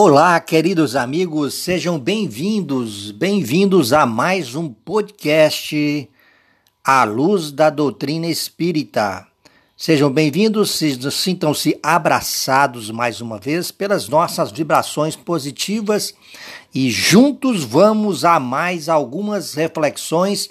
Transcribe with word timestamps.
Olá, 0.00 0.38
queridos 0.38 0.94
amigos, 0.94 1.54
sejam 1.54 1.98
bem-vindos, 1.98 3.10
bem-vindos 3.10 3.92
a 3.92 4.06
mais 4.06 4.54
um 4.54 4.68
podcast 4.68 6.08
À 6.84 7.02
Luz 7.02 7.50
da 7.50 7.68
Doutrina 7.68 8.28
Espírita. 8.28 9.26
Sejam 9.76 10.08
bem-vindos, 10.08 10.80
sintam-se 11.10 11.80
abraçados 11.82 12.92
mais 12.92 13.20
uma 13.20 13.38
vez 13.38 13.72
pelas 13.72 14.08
nossas 14.08 14.52
vibrações 14.52 15.16
positivas 15.16 16.14
e 16.72 16.88
juntos 16.92 17.64
vamos 17.64 18.24
a 18.24 18.38
mais 18.38 18.88
algumas 18.88 19.54
reflexões 19.54 20.48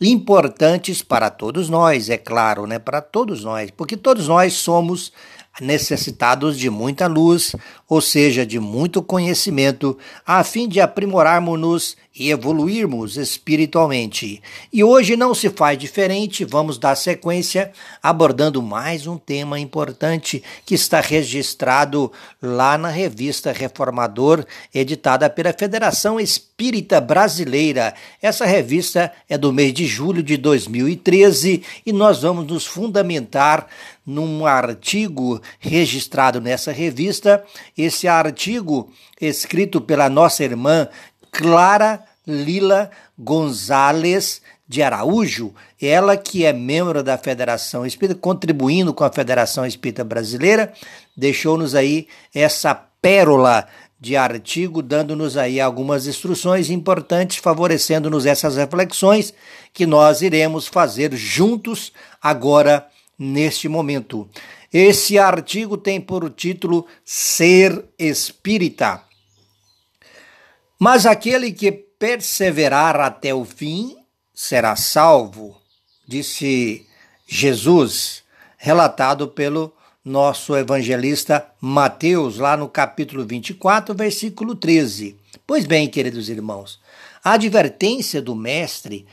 importantes 0.00 1.02
para 1.02 1.30
todos 1.30 1.68
nós, 1.68 2.08
é 2.08 2.16
claro, 2.16 2.64
né? 2.64 2.78
Para 2.78 3.00
todos 3.00 3.42
nós, 3.42 3.72
porque 3.72 3.96
todos 3.96 4.28
nós 4.28 4.52
somos 4.52 5.12
necessitados 5.60 6.58
de 6.58 6.68
muita 6.68 7.06
luz, 7.06 7.54
ou 7.88 8.00
seja, 8.00 8.44
de 8.44 8.58
muito 8.58 9.02
conhecimento, 9.02 9.96
a 10.26 10.42
fim 10.42 10.68
de 10.68 10.80
aprimorarmos-nos 10.80 11.96
e 12.16 12.30
evoluirmos 12.30 13.16
espiritualmente. 13.16 14.40
E 14.72 14.84
hoje 14.84 15.16
não 15.16 15.34
se 15.34 15.50
faz 15.50 15.76
diferente, 15.76 16.44
vamos 16.44 16.78
dar 16.78 16.94
sequência 16.94 17.72
abordando 18.00 18.62
mais 18.62 19.06
um 19.06 19.18
tema 19.18 19.58
importante 19.58 20.42
que 20.64 20.76
está 20.76 21.00
registrado 21.00 22.12
lá 22.40 22.78
na 22.78 22.88
revista 22.88 23.50
Reformador, 23.50 24.44
editada 24.72 25.28
pela 25.28 25.52
Federação 25.52 26.20
Espírita 26.20 27.00
Brasileira. 27.00 27.94
Essa 28.22 28.46
revista 28.46 29.12
é 29.28 29.36
do 29.36 29.52
mês 29.52 29.74
de 29.74 29.84
julho 29.86 30.22
de 30.22 30.36
2013 30.36 31.64
e 31.84 31.92
nós 31.92 32.22
vamos 32.22 32.46
nos 32.46 32.64
fundamentar 32.64 33.66
num 34.06 34.46
artigo 34.46 35.40
registrado 35.58 36.40
nessa 36.40 36.70
revista. 36.70 37.42
Esse 37.76 38.06
artigo, 38.06 38.92
escrito 39.20 39.80
pela 39.80 40.08
nossa 40.08 40.44
irmã 40.44 40.88
Clara 41.34 42.04
Lila 42.26 42.90
Gonzalez 43.18 44.40
de 44.66 44.82
Araújo, 44.82 45.52
ela 45.80 46.16
que 46.16 46.46
é 46.46 46.52
membro 46.52 47.02
da 47.02 47.18
Federação 47.18 47.84
Espírita, 47.84 48.18
contribuindo 48.18 48.94
com 48.94 49.04
a 49.04 49.12
Federação 49.12 49.66
Espírita 49.66 50.02
Brasileira, 50.02 50.72
deixou-nos 51.14 51.74
aí 51.74 52.08
essa 52.34 52.74
pérola 52.74 53.66
de 54.00 54.16
artigo, 54.16 54.80
dando-nos 54.80 55.36
aí 55.36 55.60
algumas 55.60 56.06
instruções 56.06 56.70
importantes, 56.70 57.38
favorecendo-nos 57.38 58.26
essas 58.26 58.56
reflexões 58.56 59.34
que 59.72 59.84
nós 59.84 60.22
iremos 60.22 60.66
fazer 60.66 61.14
juntos 61.14 61.92
agora 62.22 62.86
neste 63.18 63.68
momento. 63.68 64.28
Esse 64.72 65.18
artigo 65.18 65.76
tem 65.76 66.00
por 66.00 66.28
título 66.30 66.86
Ser 67.04 67.84
Espírita. 67.98 69.02
Mas 70.78 71.06
aquele 71.06 71.52
que 71.52 71.70
perseverar 71.72 73.00
até 73.00 73.32
o 73.34 73.44
fim 73.44 73.96
será 74.34 74.74
salvo, 74.76 75.56
disse 76.06 76.86
Jesus, 77.26 78.24
relatado 78.58 79.28
pelo 79.28 79.72
nosso 80.04 80.54
evangelista 80.56 81.46
Mateus, 81.60 82.36
lá 82.38 82.56
no 82.56 82.68
capítulo 82.68 83.24
24, 83.24 83.94
versículo 83.94 84.54
13. 84.54 85.16
Pois 85.46 85.64
bem, 85.64 85.88
queridos 85.88 86.28
irmãos, 86.28 86.78
a 87.22 87.32
advertência 87.32 88.20
do 88.20 88.34
Mestre 88.34 89.06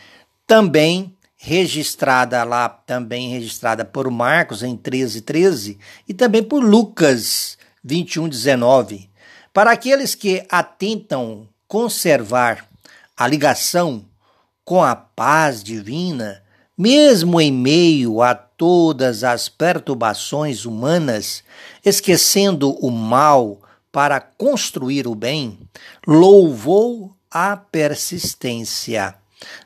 também 0.45 1.15
registrada 1.37 2.43
lá, 2.43 2.67
também 2.67 3.29
registrada 3.29 3.85
por 3.85 4.09
Marcos 4.11 4.63
em 4.63 4.75
13, 4.75 5.21
13 5.21 5.79
e 6.07 6.13
também 6.13 6.43
por 6.43 6.63
Lucas 6.63 7.57
21, 7.83 8.27
19. 8.27 9.09
Para 9.53 9.71
aqueles 9.71 10.13
que 10.13 10.45
atentam 10.49 11.47
conservar 11.71 12.67
a 13.15 13.25
ligação 13.25 14.03
com 14.65 14.83
a 14.83 14.93
paz 14.93 15.63
divina, 15.63 16.43
mesmo 16.77 17.39
em 17.39 17.49
meio 17.49 18.21
a 18.21 18.35
todas 18.35 19.23
as 19.23 19.47
perturbações 19.47 20.65
humanas, 20.65 21.45
esquecendo 21.85 22.71
o 22.85 22.91
mal 22.91 23.57
para 23.89 24.19
construir 24.19 25.07
o 25.07 25.15
bem, 25.15 25.57
louvou 26.05 27.15
a 27.31 27.55
persistência, 27.55 29.15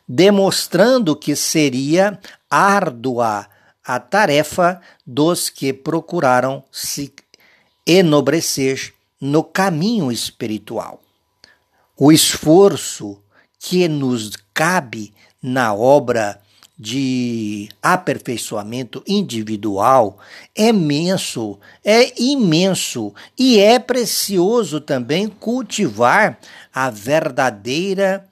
demonstrando 0.07 1.16
que 1.16 1.35
seria 1.35 2.19
árdua 2.47 3.47
a 3.83 3.99
tarefa 3.99 4.79
dos 5.03 5.49
que 5.49 5.73
procuraram 5.73 6.63
se 6.72 7.11
enobrecer 7.83 8.93
no 9.19 9.43
caminho 9.43 10.11
espiritual 10.11 11.01
o 11.97 12.11
esforço 12.11 13.22
que 13.59 13.88
nos 13.88 14.31
cabe 14.53 15.13
na 15.41 15.73
obra 15.73 16.41
de 16.78 17.69
aperfeiçoamento 17.81 19.01
individual 19.07 20.17
é 20.53 20.67
imenso, 20.67 21.57
é 21.84 22.22
imenso 22.22 23.13
e 23.38 23.59
é 23.59 23.79
precioso 23.79 24.81
também 24.81 25.29
cultivar 25.29 26.38
a 26.73 26.89
verdadeira 26.89 28.28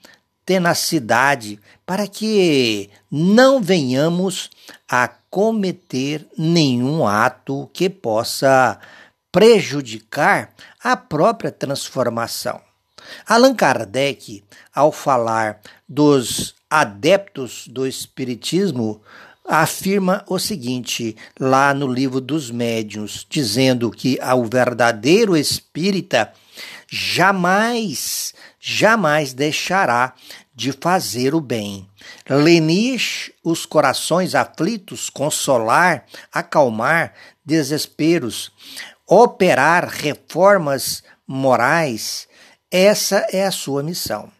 tenacidade 0.45 1.57
para 1.85 2.05
que 2.05 2.89
não 3.09 3.61
venhamos 3.61 4.49
a 4.89 5.07
cometer 5.29 6.27
nenhum 6.37 7.07
ato 7.07 7.69
que 7.73 7.89
possa 7.89 8.77
prejudicar 9.31 10.53
a 10.83 10.97
própria 10.97 11.51
transformação. 11.51 12.61
Allan 13.27 13.53
Kardec, 13.53 14.43
ao 14.73 14.91
falar 14.91 15.59
dos 15.87 16.55
adeptos 16.69 17.67
do 17.67 17.85
Espiritismo, 17.85 19.01
afirma 19.45 20.23
o 20.27 20.39
seguinte, 20.39 21.15
lá 21.39 21.73
no 21.73 21.87
livro 21.87 22.21
dos 22.21 22.49
médiuns, 22.49 23.25
dizendo 23.29 23.91
que 23.91 24.17
o 24.21 24.45
verdadeiro 24.45 25.35
espírita 25.35 26.31
jamais, 26.87 28.33
jamais 28.59 29.33
deixará 29.33 30.13
de 30.55 30.71
fazer 30.71 31.33
o 31.33 31.41
bem. 31.41 31.87
Lenir 32.29 33.33
os 33.43 33.65
corações 33.65 34.35
aflitos, 34.35 35.09
consolar, 35.09 36.05
acalmar 36.31 37.13
desesperos, 37.45 38.51
operar 39.07 39.87
reformas 39.87 41.03
morais, 41.27 42.27
essa 42.73 43.27
é 43.31 43.45
a 43.45 43.51
sua 43.51 43.83
missão. 43.83 44.31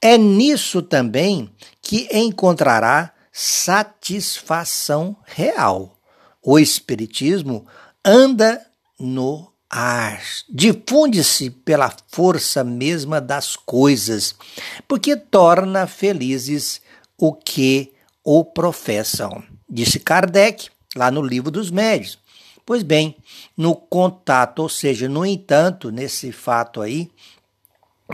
É 0.00 0.16
nisso 0.16 0.80
também 0.80 1.52
que 1.82 2.08
encontrará 2.10 3.12
satisfação 3.30 5.14
real. 5.26 5.98
O 6.42 6.58
Espiritismo 6.58 7.66
anda 8.02 8.64
no 8.98 9.52
ar, 9.68 10.22
difunde-se 10.48 11.50
pela 11.50 11.94
força 12.08 12.64
mesma 12.64 13.20
das 13.20 13.54
coisas, 13.54 14.34
porque 14.88 15.14
torna 15.14 15.86
felizes 15.86 16.80
o 17.18 17.34
que 17.34 17.92
o 18.24 18.46
professam. 18.46 19.42
Disse 19.68 20.00
Kardec, 20.00 20.70
lá 20.96 21.10
no 21.10 21.20
Livro 21.20 21.50
dos 21.50 21.70
Médios. 21.70 22.18
Pois 22.64 22.82
bem, 22.82 23.16
no 23.56 23.74
contato, 23.74 24.60
ou 24.60 24.68
seja, 24.68 25.08
no 25.08 25.24
entanto, 25.24 25.90
nesse 25.90 26.32
fato 26.32 26.80
aí, 26.80 27.10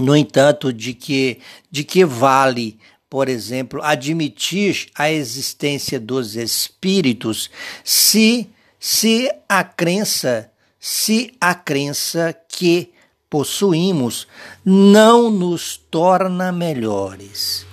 no 0.00 0.16
entanto, 0.16 0.72
de 0.72 0.92
que, 0.92 1.38
de 1.70 1.84
que 1.84 2.04
vale, 2.04 2.78
por 3.08 3.28
exemplo, 3.28 3.80
admitir 3.82 4.88
a 4.94 5.10
existência 5.10 6.00
dos 6.00 6.34
espíritos 6.34 7.48
se, 7.84 8.48
se 8.78 9.30
a 9.48 9.62
crença, 9.62 10.50
se 10.80 11.32
a 11.40 11.54
crença 11.54 12.36
que 12.48 12.92
possuímos 13.30 14.26
não 14.64 15.30
nos 15.30 15.76
torna 15.76 16.50
melhores, 16.50 17.66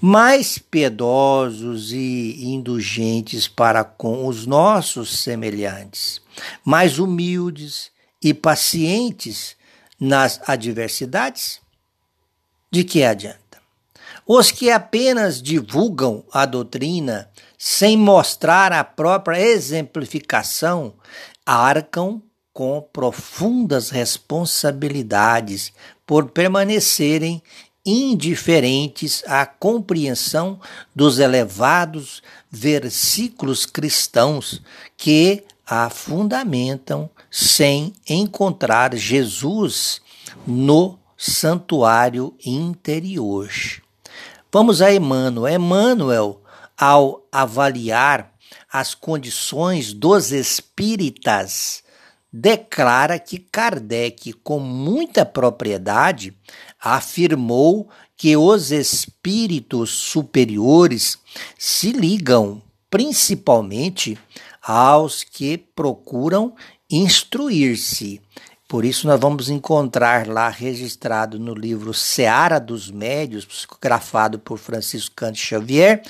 mais 0.00 0.58
piedosos 0.58 1.92
e 1.92 2.44
indulgentes 2.44 3.48
para 3.48 3.82
com 3.82 4.26
os 4.26 4.46
nossos 4.46 5.18
semelhantes, 5.22 6.20
mais 6.64 6.98
humildes 6.98 7.90
e 8.22 8.34
pacientes 8.34 9.55
nas 9.98 10.40
adversidades? 10.46 11.60
De 12.70 12.84
que 12.84 13.04
adianta? 13.04 13.60
Os 14.26 14.50
que 14.50 14.70
apenas 14.70 15.40
divulgam 15.40 16.24
a 16.32 16.44
doutrina 16.44 17.30
sem 17.56 17.96
mostrar 17.96 18.72
a 18.72 18.82
própria 18.82 19.40
exemplificação 19.40 20.94
arcam 21.44 22.20
com 22.52 22.80
profundas 22.92 23.90
responsabilidades 23.90 25.72
por 26.06 26.30
permanecerem 26.30 27.42
indiferentes 27.84 29.22
à 29.26 29.46
compreensão 29.46 30.58
dos 30.94 31.18
elevados 31.20 32.20
versículos 32.50 33.64
cristãos 33.64 34.60
que 34.96 35.44
a 35.64 35.88
fundamentam 35.88 37.08
sem 37.38 37.92
encontrar 38.08 38.96
Jesus 38.96 40.00
no 40.46 40.98
santuário 41.18 42.34
interior. 42.42 43.50
Vamos 44.50 44.80
a 44.80 44.90
Emmanuel. 44.90 45.54
Emmanuel, 45.54 46.40
ao 46.74 47.26
avaliar 47.30 48.32
as 48.72 48.94
condições 48.94 49.92
dos 49.92 50.32
espíritas, 50.32 51.84
declara 52.32 53.18
que 53.18 53.38
Kardec, 53.38 54.32
com 54.32 54.58
muita 54.58 55.26
propriedade, 55.26 56.34
afirmou 56.80 57.90
que 58.16 58.34
os 58.34 58.72
espíritos 58.72 59.90
superiores 59.90 61.18
se 61.58 61.92
ligam 61.92 62.62
principalmente 62.90 64.18
aos 64.66 65.22
que 65.22 65.58
procuram 65.58 66.54
instruir-se. 66.90 68.20
Por 68.68 68.84
isso, 68.84 69.06
nós 69.06 69.20
vamos 69.20 69.48
encontrar 69.48 70.26
lá 70.26 70.48
registrado 70.48 71.38
no 71.38 71.54
livro 71.54 71.94
Seara 71.94 72.58
dos 72.58 72.90
Médios, 72.90 73.44
psicografado 73.44 74.38
por 74.38 74.58
Francisco 74.58 75.14
Cante 75.14 75.38
Xavier, 75.38 76.02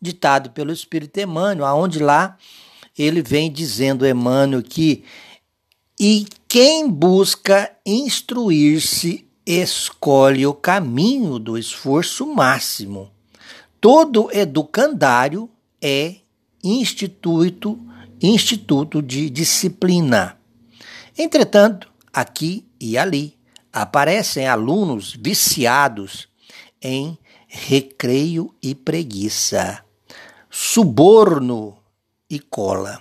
ditado 0.00 0.50
pelo 0.50 0.72
Espírito 0.72 1.18
Emmanuel, 1.20 1.64
aonde 1.64 1.98
lá 1.98 2.36
ele 2.98 3.22
vem 3.22 3.50
dizendo, 3.50 4.06
Emmanuel, 4.06 4.62
que 4.62 5.04
e 5.98 6.26
quem 6.48 6.88
busca 6.88 7.70
instruir-se 7.86 9.26
escolhe 9.46 10.46
o 10.46 10.54
caminho 10.54 11.38
do 11.38 11.56
esforço 11.56 12.26
máximo. 12.26 13.10
Todo 13.80 14.30
educandário 14.32 15.48
é 15.80 16.16
instituto, 16.62 17.78
instituto 18.22 19.02
de 19.02 19.28
disciplina. 19.28 20.38
Entretanto, 21.18 21.90
aqui 22.12 22.66
e 22.80 22.96
ali 22.96 23.36
aparecem 23.72 24.46
alunos 24.46 25.16
viciados 25.20 26.28
em 26.80 27.18
recreio 27.48 28.54
e 28.62 28.74
preguiça 28.74 29.84
suborno 30.52 31.78
e 32.28 32.38
cola. 32.38 33.00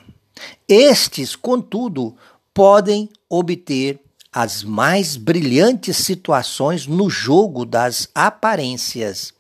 Estes, 0.66 1.36
contudo, 1.36 2.16
podem 2.54 3.10
obter 3.30 4.00
as 4.32 4.64
mais 4.64 5.18
brilhantes 5.18 5.98
situações 5.98 6.88
no 6.88 7.10
jogo 7.10 7.66
das 7.66 8.08
aparências, 8.16 9.34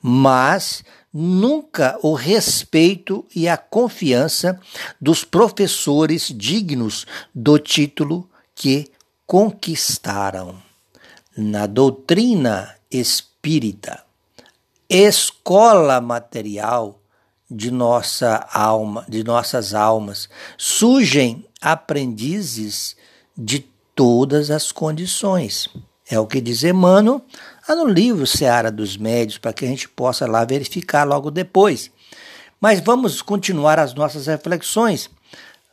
mas 0.00 0.82
nunca 1.12 1.98
o 2.02 2.14
respeito 2.14 3.24
e 3.34 3.48
a 3.48 3.56
confiança 3.56 4.58
dos 5.00 5.24
professores 5.24 6.32
dignos 6.34 7.06
do 7.34 7.58
título 7.58 8.28
que 8.54 8.90
conquistaram. 9.26 10.56
Na 11.36 11.66
doutrina 11.66 12.74
espírita, 12.90 14.02
escola 14.88 16.00
material 16.00 17.00
de 17.50 17.70
nossa 17.70 18.48
alma, 18.52 19.04
de 19.08 19.22
nossas 19.22 19.74
almas. 19.74 20.28
Surgem 20.56 21.46
aprendizes 21.60 22.96
de 23.36 23.60
todas 23.94 24.50
as 24.50 24.72
condições. 24.72 25.68
É 26.08 26.18
o 26.18 26.26
que 26.26 26.40
diz 26.40 26.64
Emmanuel 26.64 27.22
lá 27.68 27.74
no 27.74 27.86
livro 27.86 28.26
Seara 28.26 28.70
dos 28.70 28.96
Médios, 28.96 29.38
para 29.38 29.52
que 29.52 29.64
a 29.64 29.68
gente 29.68 29.88
possa 29.88 30.26
lá 30.26 30.44
verificar 30.44 31.04
logo 31.04 31.30
depois. 31.30 31.90
Mas 32.60 32.80
vamos 32.80 33.22
continuar 33.22 33.78
as 33.78 33.94
nossas 33.94 34.26
reflexões 34.26 35.10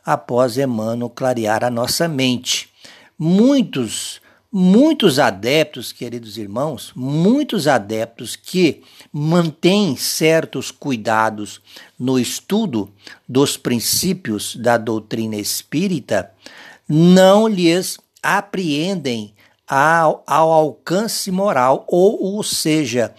após 0.05 0.57
Emmanuel 0.57 1.09
clarear 1.09 1.63
a 1.63 1.69
nossa 1.69 2.07
mente. 2.07 2.69
Muitos 3.17 4.21
muitos 4.51 5.19
adeptos, 5.19 5.91
queridos 5.91 6.37
irmãos, 6.37 6.91
muitos 6.95 7.67
adeptos 7.67 8.35
que 8.35 8.81
mantêm 9.11 9.95
certos 9.95 10.71
cuidados 10.71 11.61
no 11.97 12.19
estudo 12.19 12.91
dos 13.27 13.57
princípios 13.57 14.55
da 14.55 14.77
doutrina 14.77 15.35
espírita, 15.35 16.31
não 16.87 17.47
lhes 17.47 17.99
apreendem 18.23 19.35
ao, 19.69 20.23
ao 20.25 20.51
alcance 20.51 21.29
moral, 21.29 21.85
ou, 21.87 22.35
ou 22.35 22.43
seja, 22.43 23.13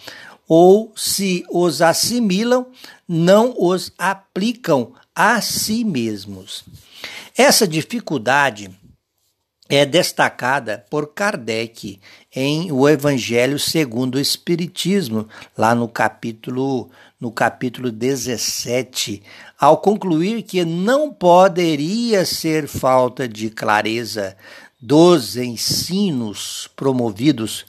ou 0.47 0.91
se 0.97 1.45
os 1.49 1.81
assimilam, 1.81 2.67
não 3.07 3.55
os 3.57 3.93
aplicam 3.97 4.91
a 5.15 5.39
si 5.39 5.85
mesmos. 5.85 6.65
Essa 7.37 7.65
dificuldade 7.65 8.69
é 9.69 9.85
destacada 9.85 10.85
por 10.89 11.13
Kardec 11.13 12.01
em 12.35 12.69
O 12.73 12.89
Evangelho 12.89 13.57
segundo 13.57 14.15
o 14.15 14.19
Espiritismo, 14.19 15.29
lá 15.57 15.73
no 15.73 15.87
capítulo 15.87 16.89
no 17.21 17.31
capítulo 17.31 17.91
17, 17.91 19.21
ao 19.59 19.77
concluir 19.77 20.41
que 20.41 20.65
não 20.65 21.13
poderia 21.13 22.25
ser 22.25 22.67
falta 22.67 23.27
de 23.27 23.51
clareza 23.51 24.35
dos 24.81 25.37
ensinos 25.37 26.69
promovidos 26.75 27.65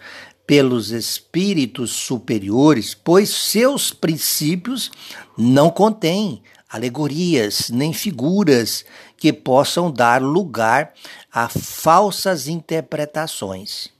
pelos 0.47 0.91
espíritos 0.91 1.91
superiores, 1.93 2.95
pois 2.95 3.29
seus 3.31 3.93
princípios 3.93 4.91
não 5.37 5.71
contêm 5.71 6.43
alegorias 6.69 7.69
nem 7.69 7.93
figuras 7.93 8.85
que 9.17 9.33
possam 9.33 9.91
dar 9.91 10.23
lugar 10.23 10.95
a 11.31 11.49
falsas 11.49 12.49
interpretações. 12.49 13.91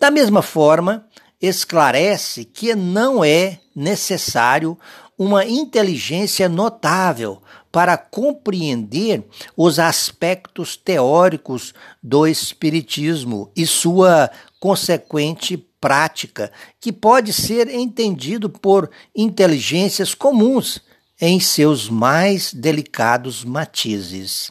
Da 0.00 0.10
mesma 0.10 0.40
forma, 0.40 1.06
esclarece 1.40 2.44
que 2.44 2.74
não 2.74 3.22
é 3.22 3.60
necessário 3.74 4.76
uma 5.18 5.44
inteligência 5.44 6.48
notável 6.48 7.42
para 7.72 7.98
compreender 7.98 9.24
os 9.56 9.80
aspectos 9.80 10.76
teóricos 10.76 11.74
do 12.00 12.26
Espiritismo 12.26 13.50
e 13.56 13.66
sua 13.66 14.30
consequente 14.60 15.56
prática, 15.80 16.52
que 16.80 16.92
pode 16.92 17.32
ser 17.32 17.68
entendido 17.68 18.48
por 18.48 18.90
inteligências 19.14 20.14
comuns 20.14 20.80
em 21.20 21.40
seus 21.40 21.88
mais 21.88 22.54
delicados 22.54 23.44
matizes. 23.44 24.50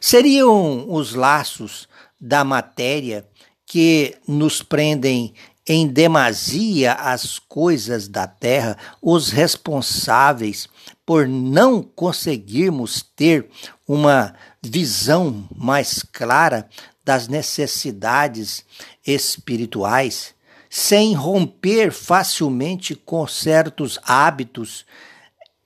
Seriam 0.00 0.86
os 0.92 1.14
laços 1.14 1.88
da 2.20 2.44
matéria 2.44 3.26
que 3.66 4.14
nos 4.28 4.62
prendem 4.62 5.34
em 5.66 5.86
demasia 5.88 6.92
as 6.92 7.38
coisas 7.38 8.06
da 8.06 8.26
terra 8.26 8.76
os 9.02 9.30
responsáveis 9.30 10.68
por 11.04 11.26
não 11.26 11.82
conseguirmos 11.82 13.02
ter 13.14 13.48
uma 13.86 14.34
visão 14.62 15.48
mais 15.54 16.02
clara 16.02 16.68
das 17.04 17.28
necessidades 17.28 18.64
espirituais, 19.06 20.34
sem 20.68 21.14
romper 21.14 21.92
facilmente 21.92 22.96
com 22.96 23.26
certos 23.28 23.98
hábitos 24.02 24.84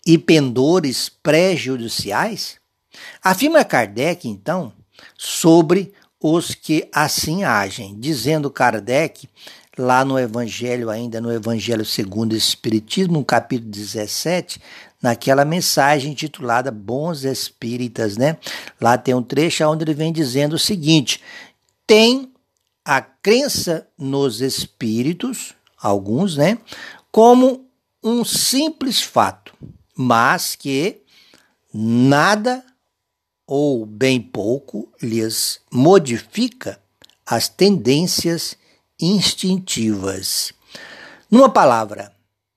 e 0.07 0.19
pendores 0.19 1.09
prejudiciais? 1.09 2.59
Afirma 3.23 3.65
Kardec, 3.65 4.29
então, 4.29 4.73
sobre 5.17 5.95
os 6.23 6.55
que 6.55 6.87
assim 6.93 7.45
agem, 7.45 7.99
dizendo 7.99 8.51
Kardec, 8.51 9.27
lá 9.81 10.05
no 10.05 10.19
Evangelho, 10.19 10.91
ainda 10.91 11.21
no 11.21 11.33
Evangelho 11.33 11.85
segundo 11.85 12.33
o 12.33 12.37
Espiritismo, 12.37 13.15
no 13.15 13.25
capítulo 13.25 13.71
17, 13.71 14.61
naquela 15.03 15.45
mensagem 15.45 16.13
intitulada 16.13 16.71
Bons 16.71 17.25
Espíritas, 17.25 18.17
né? 18.17 18.37
Lá 18.81 18.99
tem 18.99 19.15
um 19.15 19.23
trecho 19.23 19.65
onde 19.65 19.85
ele 19.85 19.95
vem 19.95 20.13
dizendo 20.13 20.55
o 20.55 20.59
seguinte: 20.59 21.21
tem 21.87 22.31
a 22.85 23.01
crença 23.01 23.87
nos 23.97 24.41
espíritos, 24.41 25.55
alguns, 25.81 26.37
né, 26.37 26.59
como 27.11 27.67
um 28.03 28.25
simples 28.25 29.01
fato, 29.01 29.55
mas 29.97 30.55
que 30.55 31.01
nada 31.73 32.63
ou 33.47 33.87
bem 33.87 34.21
pouco 34.21 34.93
lhes 35.03 35.61
modifica 35.73 36.79
as 37.27 37.49
tendências 37.49 38.57
instintivas. 39.01 40.53
Numa 41.31 41.49
palavra, 41.49 42.13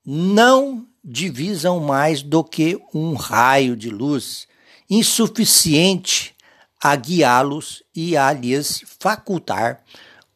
não 0.06 0.86
divisam 1.04 1.80
mais 1.80 2.22
do 2.22 2.44
que 2.44 2.80
um 2.94 3.14
raio 3.14 3.76
de 3.76 3.90
luz 3.90 4.48
insuficiente 4.90 6.36
a 6.82 6.96
guiá-los 6.96 7.82
e 7.96 8.18
a 8.18 8.32
lhes 8.34 8.84
facultar 9.00 9.82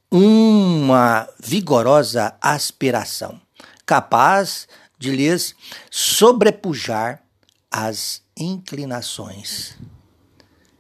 uma 0.10 1.28
vigorosa 1.44 2.36
aspiração, 2.42 3.40
capaz 3.86 4.68
de 4.98 5.12
lhes 5.12 5.54
sobrepujar 5.92 7.22
as 7.70 8.22
inclinações. 8.36 9.78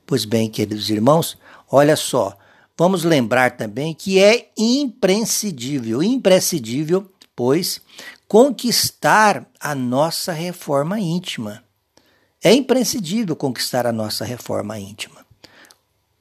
Pois 0.05 0.23
bem, 0.23 0.49
queridos 0.49 0.89
irmãos, 0.89 1.37
olha 1.69 1.97
só, 1.97 2.37
vamos 2.77 3.03
lembrar 3.03 3.57
também 3.57 3.93
que 3.93 4.19
é 4.19 4.49
imprescindível, 4.57 6.03
imprescindível, 6.03 7.11
pois, 7.35 7.81
conquistar 8.27 9.47
a 9.59 9.73
nossa 9.73 10.31
reforma 10.31 10.99
íntima. 10.99 11.63
É 12.43 12.53
imprescindível 12.53 13.35
conquistar 13.35 13.87
a 13.87 13.91
nossa 13.91 14.23
reforma 14.23 14.79
íntima. 14.79 15.25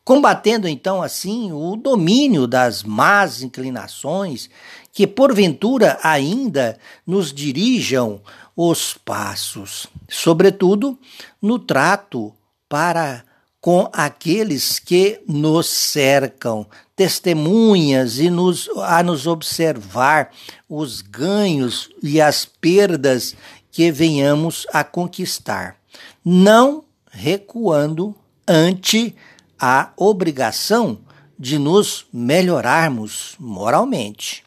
Combatendo 0.02 0.68
então 0.68 1.02
assim 1.02 1.52
o 1.52 1.76
domínio 1.76 2.46
das 2.46 2.82
más 2.84 3.42
inclinações 3.42 4.48
que 4.92 5.06
porventura 5.06 5.98
ainda 6.02 6.78
nos 7.04 7.32
dirijam 7.32 8.22
os 8.56 8.94
passos, 8.94 9.86
sobretudo 10.08 10.98
no 11.42 11.58
trato 11.58 12.32
para 12.68 13.25
com 13.66 13.90
aqueles 13.92 14.78
que 14.78 15.20
nos 15.26 15.66
cercam, 15.66 16.64
testemunhas 16.94 18.20
e 18.20 18.30
nos, 18.30 18.68
a 18.76 19.02
nos 19.02 19.26
observar 19.26 20.30
os 20.68 21.00
ganhos 21.00 21.90
e 22.00 22.20
as 22.20 22.44
perdas 22.44 23.34
que 23.72 23.90
venhamos 23.90 24.68
a 24.72 24.84
conquistar, 24.84 25.76
não 26.24 26.84
recuando 27.10 28.14
ante 28.46 29.16
a 29.58 29.90
obrigação 29.96 31.00
de 31.36 31.58
nos 31.58 32.06
melhorarmos 32.12 33.34
moralmente. 33.36 34.44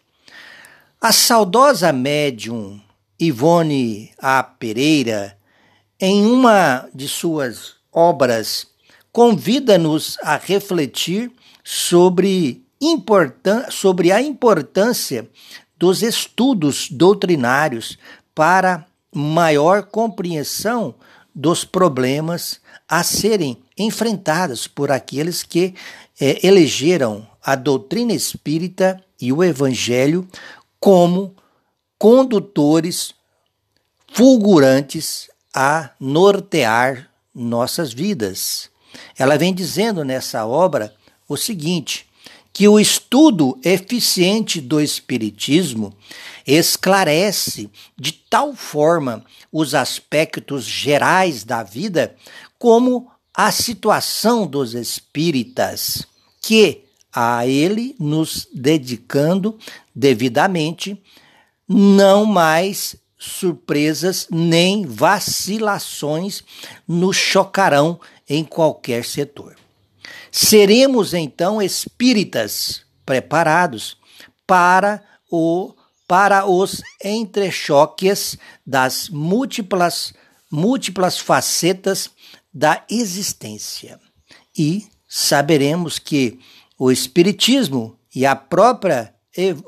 A 1.01 1.11
saudosa 1.11 1.91
médium 1.91 2.79
Ivone 3.19 4.13
A. 4.17 4.41
Pereira, 4.43 5.37
em 5.99 6.25
uma 6.25 6.87
de 6.93 7.09
suas 7.09 7.73
obras, 7.91 8.69
convida-nos 9.11 10.17
a 10.21 10.37
refletir 10.37 11.31
sobre, 11.63 12.63
sobre 13.69 14.11
a 14.11 14.21
importância 14.21 15.29
dos 15.77 16.01
estudos 16.01 16.89
doutrinários 16.89 17.97
para 18.35 18.85
maior 19.13 19.83
compreensão 19.83 20.95
dos 21.33 21.63
problemas 21.63 22.59
a 22.87 23.03
serem 23.03 23.61
enfrentados 23.77 24.67
por 24.67 24.91
aqueles 24.91 25.43
que 25.43 25.73
é, 26.19 26.45
elegeram 26.45 27.25
a 27.41 27.55
doutrina 27.55 28.13
espírita 28.13 29.03
e 29.19 29.31
o 29.31 29.43
evangelho 29.43 30.27
como 30.79 31.35
condutores 31.97 33.13
fulgurantes 34.11 35.29
a 35.53 35.91
nortear 35.99 37.09
nossas 37.33 37.93
vidas. 37.93 38.68
Ela 39.17 39.37
vem 39.37 39.53
dizendo 39.53 40.03
nessa 40.03 40.45
obra 40.45 40.93
o 41.27 41.37
seguinte: 41.37 42.07
que 42.51 42.67
o 42.67 42.79
estudo 42.79 43.57
eficiente 43.63 44.59
do 44.59 44.81
Espiritismo 44.81 45.95
esclarece 46.45 47.69
de 47.97 48.11
tal 48.11 48.55
forma 48.55 49.23
os 49.51 49.73
aspectos 49.75 50.65
gerais 50.65 51.43
da 51.43 51.63
vida 51.63 52.15
como 52.57 53.09
a 53.33 53.51
situação 53.51 54.45
dos 54.45 54.73
espíritas, 54.73 56.05
que 56.41 56.83
a 57.13 57.47
ele 57.47 57.95
nos 57.99 58.47
dedicando 58.53 59.57
devidamente, 59.95 61.01
não 61.67 62.25
mais 62.25 62.95
surpresas 63.17 64.27
nem 64.31 64.85
vacilações 64.85 66.43
nos 66.87 67.15
chocarão 67.17 67.99
em 68.29 68.43
qualquer 68.43 69.03
setor. 69.03 69.55
Seremos 70.31 71.13
então 71.13 71.61
espíritas 71.61 72.83
preparados 73.05 73.97
para 74.45 75.03
o 75.31 75.73
para 76.07 76.49
os 76.49 76.81
entrechoques 77.03 78.35
das 78.65 79.09
múltiplas 79.09 80.11
múltiplas 80.51 81.19
facetas 81.19 82.09
da 82.51 82.83
existência. 82.89 83.99
E 84.57 84.87
saberemos 85.07 85.99
que 85.99 86.39
o 86.79 86.91
espiritismo 86.91 87.95
e 88.13 88.25
a 88.25 88.35
própria 88.35 89.13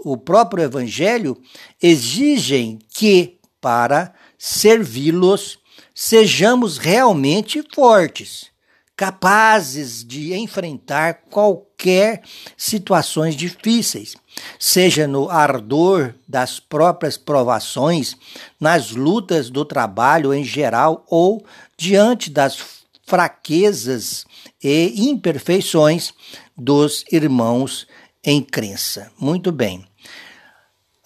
o 0.03 0.17
próprio 0.17 0.63
evangelho 0.63 1.39
exigem 1.81 2.79
que 2.91 3.39
para 3.61 4.13
servi-los 4.37 5.59
sejamos 5.93 6.79
realmente 6.79 7.63
fortes 7.73 8.50
capazes 8.95 10.05
de 10.05 10.33
enfrentar 10.33 11.21
qualquer 11.29 12.21
situações 12.55 13.35
difíceis, 13.35 14.15
seja 14.59 15.07
no 15.07 15.29
ardor 15.29 16.13
das 16.27 16.59
próprias 16.59 17.17
provações, 17.17 18.15
nas 18.59 18.91
lutas 18.91 19.49
do 19.49 19.65
trabalho 19.65 20.33
em 20.33 20.43
geral 20.43 21.03
ou 21.09 21.43
diante 21.75 22.29
das 22.29 22.57
fraquezas 23.07 24.25
e 24.63 25.09
imperfeições 25.09 26.13
dos 26.55 27.03
irmãos 27.11 27.87
em 28.23 28.41
crença. 28.41 29.11
Muito 29.19 29.51
bem. 29.51 29.85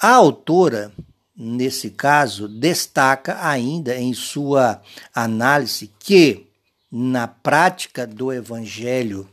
A 0.01 0.09
autora, 0.09 0.91
nesse 1.35 1.89
caso, 1.89 2.47
destaca 2.47 3.37
ainda 3.41 3.95
em 3.95 4.13
sua 4.13 4.81
análise 5.13 5.89
que 5.97 6.45
na 6.91 7.27
prática 7.27 8.05
do 8.05 8.31
evangelho, 8.31 9.27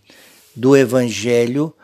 do 0.54 0.76
evangelho, 0.76 1.74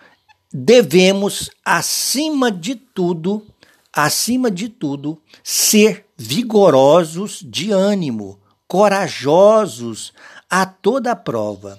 devemos 0.52 1.50
acima 1.64 2.50
de 2.50 2.74
tudo, 2.74 3.46
acima 3.92 4.50
de 4.50 4.68
tudo, 4.68 5.20
ser 5.42 6.06
vigorosos 6.16 7.40
de 7.44 7.70
ânimo, 7.70 8.40
corajosos 8.66 10.12
a 10.48 10.66
toda 10.66 11.14
prova. 11.14 11.78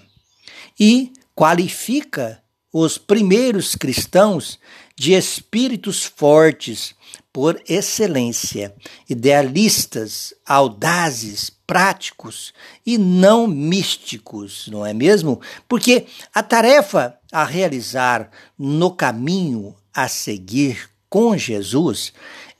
E 0.79 1.11
qualifica 1.35 2.41
os 2.71 2.97
primeiros 2.97 3.75
cristãos 3.75 4.59
de 4.95 5.13
espíritos 5.13 6.03
fortes 6.03 6.93
por 7.31 7.61
excelência, 7.67 8.75
idealistas, 9.09 10.33
audazes, 10.45 11.51
práticos 11.69 12.51
e 12.83 12.97
não 12.97 13.45
místicos, 13.45 14.67
não 14.71 14.83
é 14.83 14.91
mesmo? 14.91 15.39
Porque 15.67 16.07
a 16.33 16.41
tarefa 16.41 17.19
a 17.31 17.43
realizar 17.43 18.31
no 18.57 18.89
caminho 18.89 19.75
a 19.93 20.07
seguir 20.07 20.89
com 21.07 21.37
Jesus 21.37 22.11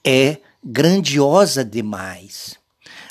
é 0.05 0.37
grandiosa 0.63 1.65
demais. 1.65 2.53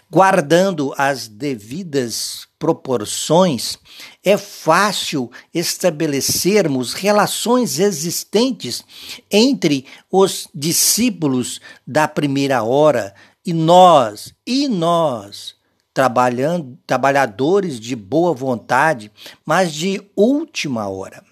Guardando 0.08 0.94
as 0.96 1.26
devidas 1.26 2.46
proporções, 2.60 3.76
é 4.22 4.38
fácil 4.38 5.28
estabelecermos 5.52 6.94
relações 6.94 7.80
existentes 7.80 8.84
entre 9.28 9.84
os 10.12 10.46
discípulos 10.54 11.60
da 11.84 12.06
primeira 12.06 12.62
hora 12.62 13.12
e 13.44 13.52
nós, 13.52 14.32
e 14.46 14.68
nós, 14.68 15.57
trabalhando, 15.98 16.78
trabalhadores 16.86 17.80
de 17.80 17.96
boa 17.96 18.32
vontade, 18.32 19.10
mas 19.44 19.74
de 19.74 20.00
última 20.14 20.86
hora. 20.88 21.24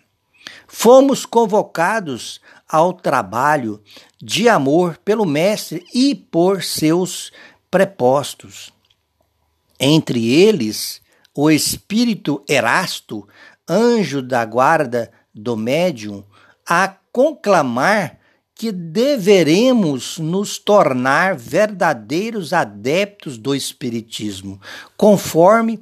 Fomos 0.66 1.24
convocados 1.24 2.40
ao 2.68 2.92
trabalho 2.92 3.80
de 4.20 4.48
amor 4.48 4.98
pelo 5.04 5.24
Mestre 5.24 5.86
e 5.94 6.16
por 6.16 6.64
seus 6.64 7.30
prepostos. 7.70 8.72
Entre 9.78 10.34
eles, 10.34 11.00
o 11.32 11.48
espírito 11.48 12.42
Erasto, 12.48 13.24
anjo 13.68 14.20
da 14.20 14.44
guarda 14.44 15.12
do 15.32 15.56
médium, 15.56 16.24
a 16.68 16.92
conclamar 17.12 18.18
que 18.56 18.72
deveremos 18.72 20.18
nos 20.18 20.58
tornar 20.58 21.36
verdadeiros 21.36 22.54
adeptos 22.54 23.36
do 23.36 23.54
Espiritismo, 23.54 24.58
conforme 24.96 25.78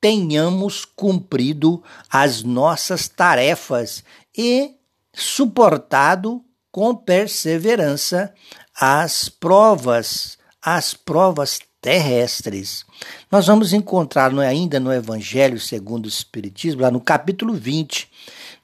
tenhamos 0.00 0.84
cumprido 0.84 1.82
as 2.08 2.44
nossas 2.44 3.08
tarefas 3.08 4.04
e 4.36 4.76
suportado 5.12 6.44
com 6.70 6.94
perseverança 6.94 8.32
as 8.72 9.28
provas, 9.28 10.38
as 10.62 10.94
provas 10.94 11.58
terrestres. 11.80 12.86
Nós 13.32 13.48
vamos 13.48 13.72
encontrar 13.72 14.32
ainda 14.38 14.78
no 14.78 14.92
Evangelho 14.92 15.58
segundo 15.58 16.06
o 16.06 16.08
Espiritismo, 16.08 16.82
lá 16.82 16.90
no 16.90 17.00
capítulo 17.00 17.52
20, 17.52 18.08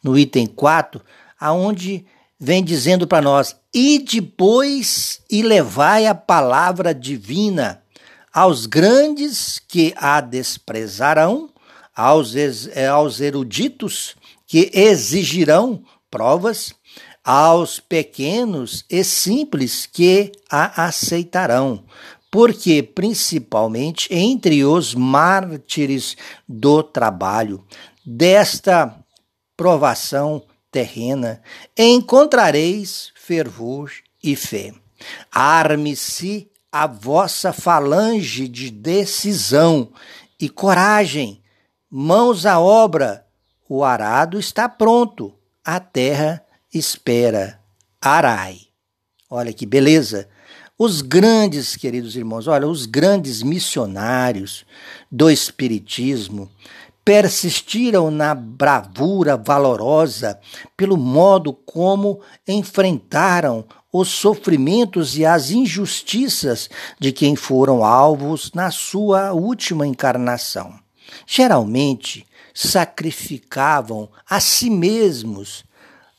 no 0.01 0.17
item 0.17 0.47
4, 0.47 1.03
aonde 1.41 2.07
vem 2.39 2.63
dizendo 2.63 3.07
para 3.07 3.23
nós: 3.23 3.57
e 3.75 3.99
depois 3.99 5.21
e 5.31 5.43
levai 5.43 6.07
a 6.07 6.15
palavra 6.15 6.95
divina 6.95 7.83
aos 8.33 8.67
grandes 8.67 9.59
que 9.59 9.93
a 9.97 10.21
desprezarão, 10.21 11.51
aos, 11.95 12.35
eh, 12.37 12.87
aos 12.87 13.21
eruditos 13.21 14.15
que 14.47 14.71
exigirão 14.73 15.83
provas 16.11 16.75
aos 17.25 17.79
pequenos 17.79 18.85
e 18.89 19.05
simples 19.05 19.85
que 19.85 20.33
a 20.51 20.87
aceitarão, 20.87 21.85
porque 22.31 22.83
principalmente 22.83 24.09
entre 24.11 24.65
os 24.65 24.95
mártires 24.95 26.17
do 26.49 26.83
trabalho 26.83 27.63
desta 28.05 28.97
provação 29.55 30.43
terrena 30.71 31.43
encontrareis 31.77 33.13
fervor 33.15 33.93
e 34.23 34.37
fé. 34.37 34.73
Arme-se 35.31 36.51
a 36.71 36.87
vossa 36.87 37.53
falange 37.53 38.49
de 38.49 38.71
decisão 38.71 39.91
e 40.41 40.49
coragem, 40.49 41.43
mãos 41.91 42.47
à 42.47 42.59
obra. 42.61 43.27
O 43.69 43.85
arado 43.85 44.39
está 44.39 44.69
pronto, 44.69 45.35
a 45.65 45.79
terra 45.79 46.45
espera. 46.73 47.61
Arai. 48.01 48.61
Olha 49.31 49.53
que 49.53 49.67
beleza! 49.67 50.29
Os 50.79 51.03
grandes, 51.03 51.75
queridos 51.75 52.15
irmãos, 52.15 52.47
olha, 52.47 52.69
os 52.69 52.87
grandes 52.87 53.43
missionários 53.43 54.65
do 55.11 55.29
Espiritismo 55.29 56.49
persistiram 57.09 58.11
na 58.11 58.35
bravura 58.35 59.35
valorosa 59.35 60.39
pelo 60.77 60.99
modo 60.99 61.55
como 61.55 62.21
enfrentaram 62.47 63.65
os 63.91 64.09
sofrimentos 64.09 65.17
e 65.17 65.25
as 65.25 65.51
injustiças 65.51 66.69
de 67.01 67.11
quem 67.11 67.35
foram 67.35 67.83
alvos 67.83 68.53
na 68.53 68.71
sua 68.71 69.33
última 69.33 69.87
encarnação. 69.87 70.79
Geralmente 71.27 72.27
sacrificavam 72.53 74.11
a 74.29 74.39
si 74.39 74.69
mesmos, 74.69 75.65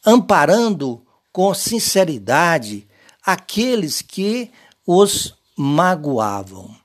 amparando 0.04 1.06
com 1.32 1.54
sinceridade 1.54 2.88
aqueles 3.24 4.02
que 4.02 4.50
os 4.88 5.36
magoavam. 5.56 6.76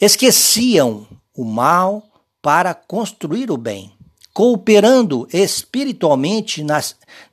Esqueciam 0.00 1.04
o 1.34 1.44
mal 1.44 2.09
para 2.42 2.74
construir 2.74 3.50
o 3.50 3.56
bem, 3.56 3.92
cooperando 4.32 5.28
espiritualmente 5.32 6.64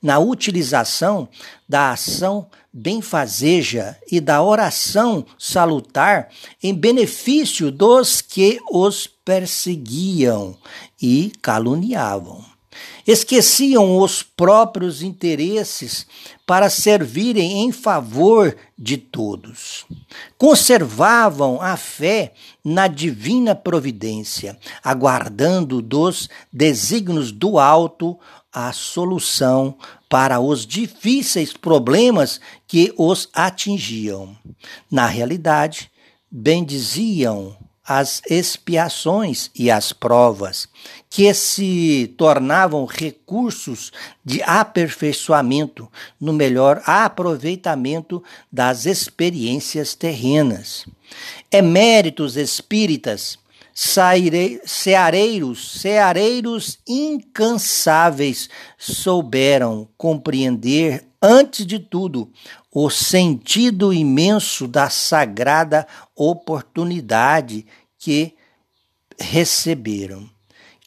na 0.01 0.19
utilização 0.19 1.27
da 1.67 1.91
ação 1.91 2.47
benfazeja 2.71 3.97
e 4.11 4.19
da 4.19 4.43
oração 4.43 5.25
salutar 5.37 6.29
em 6.61 6.73
benefício 6.73 7.71
dos 7.71 8.21
que 8.21 8.59
os 8.71 9.07
perseguiam 9.07 10.55
e 11.01 11.31
caluniavam. 11.41 12.56
Esqueciam 13.05 13.97
os 13.99 14.21
próprios 14.21 15.01
interesses 15.01 16.05
para 16.45 16.69
servirem 16.69 17.63
em 17.63 17.71
favor 17.71 18.55
de 18.77 18.97
todos. 18.97 19.85
Conservavam 20.37 21.61
a 21.61 21.77
fé 21.77 22.33
na 22.63 22.87
divina 22.87 23.55
providência, 23.55 24.57
aguardando 24.83 25.81
dos 25.81 26.29
desígnios 26.51 27.31
do 27.31 27.57
alto 27.57 28.17
a 28.51 28.73
solução 28.73 29.77
para 30.09 30.39
os 30.39 30.65
difíceis 30.65 31.53
problemas 31.53 32.41
que 32.67 32.93
os 32.97 33.29
atingiam. 33.33 34.35
Na 34.89 35.05
realidade, 35.05 35.91
bendiziam 36.31 37.55
as 37.87 38.21
expiações 38.29 39.49
e 39.55 39.71
as 39.71 39.93
provas, 39.93 40.67
que 41.09 41.33
se 41.33 42.13
tornavam 42.17 42.85
recursos 42.85 43.93
de 44.25 44.43
aperfeiçoamento 44.43 45.89
no 46.19 46.33
melhor 46.33 46.81
aproveitamento 46.85 48.21
das 48.51 48.85
experiências 48.85 49.95
terrenas. 49.95 50.85
Eméritos 51.49 52.35
espíritas, 52.35 53.39
ceareiros, 53.73 55.79
ceareiros 55.79 56.79
incansáveis 56.85 58.49
souberam 58.77 59.87
compreender, 59.97 61.06
antes 61.21 61.65
de 61.65 61.79
tudo, 61.79 62.31
o 62.71 62.89
sentido 62.89 63.93
imenso 63.93 64.67
da 64.67 64.89
sagrada 64.89 65.87
oportunidade 66.15 67.65
que 67.97 68.35
receberam. 69.19 70.29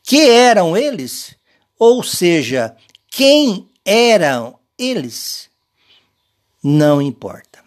Que 0.02 0.28
eram 0.28 0.76
eles? 0.76 1.36
Ou 1.78 2.02
seja, 2.02 2.76
quem 3.08 3.68
eram 3.84 4.58
eles? 4.78 5.48
Não 6.62 7.00
importa. 7.00 7.60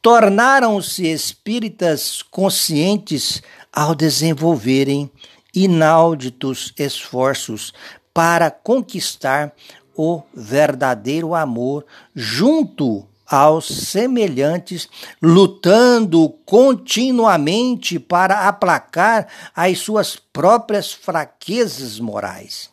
Tornaram-se 0.00 1.06
espíritas 1.06 2.22
conscientes 2.22 3.42
ao 3.72 3.94
desenvolverem 3.94 5.10
inauditos 5.54 6.72
esforços 6.78 7.72
para 8.12 8.50
conquistar 8.50 9.52
o 9.96 10.22
verdadeiro 10.32 11.34
amor 11.34 11.84
junto 12.14 13.06
aos 13.26 13.66
semelhantes, 13.66 14.88
lutando 15.20 16.28
continuamente 16.44 17.98
para 17.98 18.46
aplacar 18.46 19.26
as 19.54 19.78
suas 19.78 20.16
próprias 20.16 20.92
fraquezas 20.92 21.98
morais. 21.98 22.70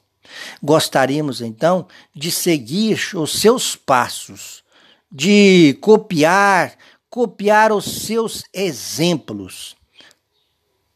Gostaríamos 0.62 1.42
então 1.42 1.88
de 2.14 2.32
seguir 2.32 3.00
os 3.16 3.34
seus 3.40 3.76
passos, 3.76 4.64
de 5.12 5.78
copiar, 5.82 6.78
copiar 7.10 7.72
os 7.72 8.06
seus 8.06 8.44
exemplos, 8.54 9.76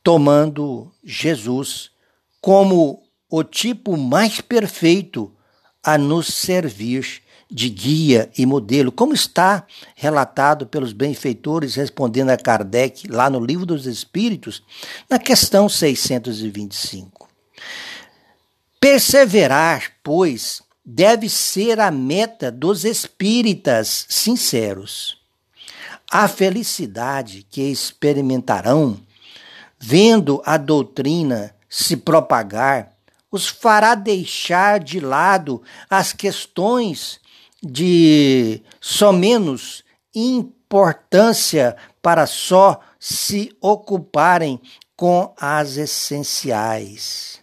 tomando 0.01 0.91
Jesus 1.03 1.91
como 2.39 3.03
o 3.29 3.43
tipo 3.43 3.97
mais 3.97 4.39
perfeito 4.39 5.34
a 5.85 5.97
nos 5.99 6.27
servir 6.27 7.21
de 7.49 7.69
guia 7.69 8.31
e 8.35 8.45
modelo, 8.45 8.91
como 8.91 9.13
está 9.13 9.65
relatado 9.95 10.65
pelos 10.65 10.91
benfeitores 10.91 11.75
respondendo 11.75 12.31
a 12.31 12.37
Kardec 12.37 13.07
lá 13.07 13.29
no 13.29 13.39
Livro 13.39 13.67
dos 13.67 13.85
Espíritos, 13.85 14.63
na 15.07 15.19
questão 15.19 15.69
625. 15.69 17.29
Perseverar, 18.79 19.93
pois, 20.03 20.63
deve 20.83 21.29
ser 21.29 21.79
a 21.79 21.91
meta 21.91 22.51
dos 22.51 22.83
espíritas 22.83 24.05
sinceros. 24.09 25.17
A 26.11 26.27
felicidade 26.27 27.45
que 27.49 27.61
experimentarão 27.61 28.99
vendo 29.79 30.41
a 30.45 30.57
doutrina 30.57 31.55
se 31.69 31.97
propagar 31.97 32.94
os 33.35 33.49
fará 33.49 33.95
deixar 33.95 34.79
de 34.79 35.01
lado 35.01 35.61
as 35.89 36.13
questões 36.13 37.19
de 37.61 38.63
só 38.79 39.11
menos 39.11 39.83
importância 40.15 41.75
para 42.01 42.25
só 42.25 42.79
se 42.97 43.53
ocuparem 43.59 44.61
com 44.95 45.33
as 45.37 45.75
essenciais. 45.75 47.41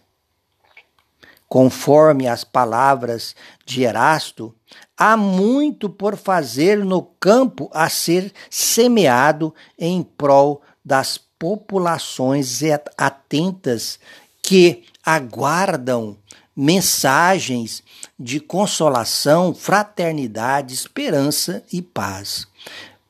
Conforme 1.47 2.27
as 2.27 2.43
palavras 2.43 3.35
de 3.63 3.83
Erasto, 3.83 4.55
há 4.97 5.15
muito 5.15 5.87
por 5.87 6.17
fazer 6.17 6.83
no 6.83 7.03
campo 7.03 7.69
a 7.71 7.87
ser 7.87 8.33
semeado 8.49 9.53
em 9.77 10.01
prol 10.01 10.63
das 10.83 11.19
populações 11.37 12.61
atentas 12.97 13.99
que 14.43 14.83
aguardam 15.03 16.17
mensagens 16.55 17.81
de 18.19 18.39
consolação, 18.39 19.55
fraternidade, 19.55 20.73
esperança 20.73 21.63
e 21.73 21.81
paz. 21.81 22.45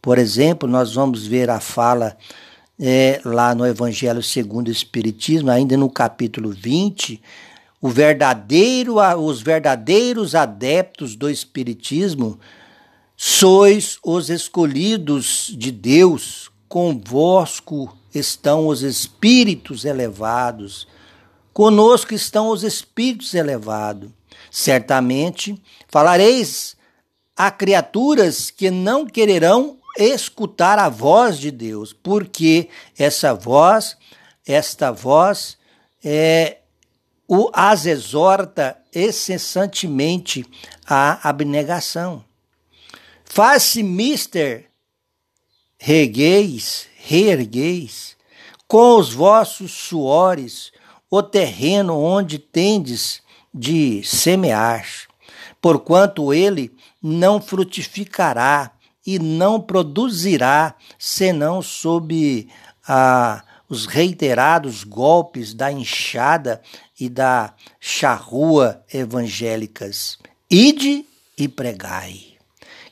Por 0.02 0.18
exemplo, 0.18 0.70
nós 0.70 0.94
vamos 0.94 1.28
ver 1.28 1.50
a 1.50 1.60
fala 1.60 2.16
é, 2.80 3.20
lá 3.26 3.54
no 3.54 3.66
Evangelho 3.66 4.24
segundo 4.24 4.68
o 4.68 4.72
Espiritismo, 4.72 5.52
ainda 5.52 5.76
no 5.76 5.90
capítulo 5.90 6.52
20, 6.52 7.22
o 7.82 7.90
verdadeiro, 7.90 8.96
os 9.20 9.42
verdadeiros 9.42 10.36
adeptos 10.36 11.16
do 11.16 11.30
Espiritismo 11.30 12.40
sois 13.16 13.98
os 14.04 14.30
escolhidos 14.30 15.54
de 15.58 15.72
Deus, 15.72 16.50
convosco 16.68 17.96
estão 18.14 18.68
os 18.68 18.82
espíritos 18.82 19.86
elevados, 19.86 20.88
Conosco 21.54 22.14
estão 22.14 22.50
os 22.50 22.64
espíritos 22.64 23.34
elevados. 23.34 24.10
Certamente 24.50 25.62
falareis 25.88 26.76
a 27.36 27.52
criaturas 27.52 28.50
que 28.50 28.72
não 28.72 29.06
quererão 29.06 29.78
escutar 29.98 30.80
a 30.80 30.90
voz 30.90 31.38
de 31.38 31.52
Deus, 31.52 31.94
porque 31.94 32.70
essa 32.98 33.34
voz, 33.34 33.96
esta 34.46 34.92
voz, 34.92 35.58
é, 36.04 36.58
o 37.28 37.50
as 37.54 37.86
exorta 37.86 38.78
incessantemente 38.94 40.46
a 40.86 41.30
abnegação. 41.30 42.24
Faz-se 43.24 43.82
mister, 43.82 44.70
regueis, 45.78 46.88
reergueis, 46.96 48.16
com 48.68 48.98
os 48.98 49.14
vossos 49.14 49.72
suores, 49.72 50.73
o 51.16 51.22
terreno 51.22 51.96
onde 52.00 52.40
tendes 52.40 53.22
de 53.54 54.02
semear, 54.04 54.84
porquanto 55.62 56.34
ele 56.34 56.72
não 57.00 57.40
frutificará 57.40 58.72
e 59.06 59.20
não 59.20 59.62
produzirá 59.62 60.74
senão 60.98 61.62
sob 61.62 62.48
a 62.88 63.44
os 63.70 63.86
reiterados 63.86 64.84
golpes 64.84 65.54
da 65.54 65.72
enxada 65.72 66.64
e 67.00 67.08
da 67.08 67.54
charrua 67.80 68.84
evangélicas. 68.92 70.18
Ide 70.50 71.06
e 71.38 71.48
pregai. 71.48 72.34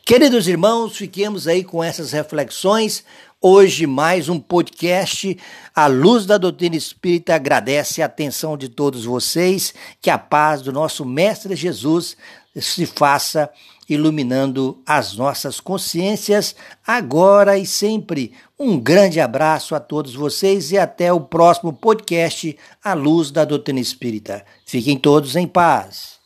Queridos 0.05 0.47
irmãos, 0.47 0.95
fiquemos 0.95 1.47
aí 1.47 1.63
com 1.63 1.83
essas 1.83 2.11
reflexões. 2.11 3.03
Hoje, 3.43 3.87
mais 3.87 4.29
um 4.29 4.39
podcast. 4.39 5.35
A 5.75 5.87
luz 5.87 6.27
da 6.27 6.37
doutrina 6.37 6.75
espírita 6.75 7.33
agradece 7.33 7.99
a 7.99 8.05
atenção 8.05 8.55
de 8.55 8.69
todos 8.69 9.03
vocês. 9.03 9.73
Que 9.99 10.11
a 10.11 10.17
paz 10.19 10.61
do 10.61 10.71
nosso 10.71 11.03
Mestre 11.03 11.55
Jesus 11.55 12.15
se 12.55 12.85
faça 12.85 13.49
iluminando 13.89 14.79
as 14.85 15.13
nossas 15.13 15.59
consciências 15.59 16.55
agora 16.85 17.57
e 17.57 17.65
sempre. 17.65 18.31
Um 18.59 18.79
grande 18.79 19.19
abraço 19.19 19.73
a 19.73 19.79
todos 19.79 20.13
vocês 20.13 20.71
e 20.71 20.77
até 20.77 21.11
o 21.11 21.19
próximo 21.19 21.73
podcast 21.73 22.55
A 22.83 22.93
Luz 22.93 23.31
da 23.31 23.43
Doutrina 23.43 23.79
Espírita. 23.79 24.45
Fiquem 24.67 24.99
todos 24.99 25.35
em 25.35 25.47
paz. 25.47 26.20